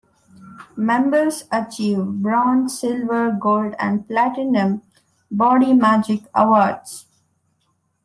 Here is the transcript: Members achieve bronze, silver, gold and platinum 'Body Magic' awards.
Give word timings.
Members 0.75 1.43
achieve 1.51 2.03
bronze, 2.03 2.75
silver, 2.79 3.37
gold 3.39 3.75
and 3.77 4.07
platinum 4.07 4.81
'Body 5.29 5.73
Magic' 5.73 6.23
awards. 6.33 7.05